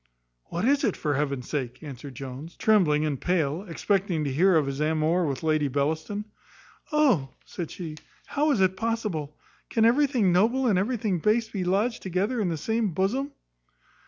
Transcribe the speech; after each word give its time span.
"What 0.45 0.65
is 0.65 0.83
it, 0.83 0.97
for 0.97 1.13
heaven's 1.13 1.47
sake?" 1.47 1.83
answered 1.83 2.15
Jones, 2.15 2.55
trembling 2.57 3.05
and 3.05 3.21
pale, 3.21 3.61
expecting 3.69 4.23
to 4.23 4.33
hear 4.33 4.55
of 4.55 4.65
his 4.65 4.79
amour 4.81 5.27
with 5.27 5.43
Lady 5.43 5.67
Bellaston. 5.67 6.25
"Oh," 6.91 7.29
said 7.45 7.69
she, 7.69 7.97
"how 8.25 8.49
is 8.49 8.61
it 8.61 8.75
possible! 8.75 9.37
can 9.69 9.85
everything 9.85 10.31
noble 10.33 10.65
and 10.65 10.79
everything 10.79 11.19
base 11.19 11.49
be 11.49 11.63
lodged 11.63 12.01
together 12.01 12.41
in 12.41 12.49
the 12.49 12.57
same 12.57 12.93
bosom?" 12.95 13.31